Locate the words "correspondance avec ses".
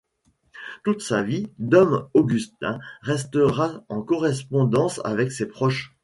4.01-5.45